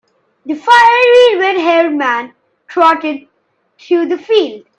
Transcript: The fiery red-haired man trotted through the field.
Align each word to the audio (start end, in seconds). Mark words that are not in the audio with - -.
The 0.47 0.55
fiery 0.55 1.37
red-haired 1.37 1.93
man 1.95 2.33
trotted 2.67 3.27
through 3.77 4.07
the 4.07 4.17
field. 4.17 4.65